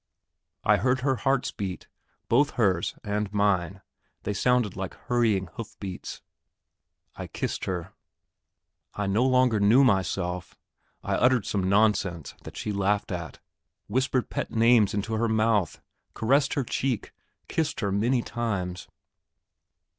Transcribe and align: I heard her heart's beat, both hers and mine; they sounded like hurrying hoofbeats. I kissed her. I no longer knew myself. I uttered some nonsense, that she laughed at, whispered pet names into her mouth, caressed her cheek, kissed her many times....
I 0.63 0.77
heard 0.77 1.01
her 1.01 1.17
heart's 1.17 1.51
beat, 1.51 1.87
both 2.27 2.53
hers 2.57 2.95
and 3.03 3.31
mine; 3.31 3.83
they 4.23 4.33
sounded 4.33 4.75
like 4.75 4.95
hurrying 4.95 5.45
hoofbeats. 5.53 6.23
I 7.15 7.27
kissed 7.27 7.65
her. 7.65 7.93
I 8.95 9.05
no 9.05 9.23
longer 9.23 9.59
knew 9.59 9.83
myself. 9.83 10.57
I 11.03 11.13
uttered 11.13 11.45
some 11.45 11.69
nonsense, 11.69 12.33
that 12.45 12.57
she 12.57 12.71
laughed 12.71 13.11
at, 13.11 13.37
whispered 13.85 14.31
pet 14.31 14.49
names 14.49 14.95
into 14.95 15.13
her 15.13 15.29
mouth, 15.29 15.79
caressed 16.15 16.55
her 16.55 16.63
cheek, 16.63 17.11
kissed 17.47 17.81
her 17.81 17.91
many 17.91 18.23
times.... 18.23 18.87